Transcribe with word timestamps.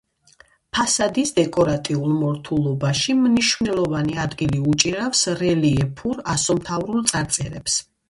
ფასადის 0.77 1.33
დეკორატიულ 1.39 2.15
მორთულობაში 2.23 3.17
მნიშვნელოვანი 3.21 4.19
ადგილი 4.27 4.65
უჭირავს 4.75 5.25
რელიეფურ, 5.45 6.27
ასომთავრულ 6.39 7.09
წარწერებს. 7.17 7.83